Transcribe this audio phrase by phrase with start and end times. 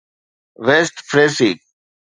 [0.65, 1.51] west فريسي